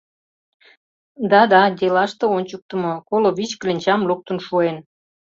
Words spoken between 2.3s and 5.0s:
ончыктымо: коло вич кленчам луктын шуэн.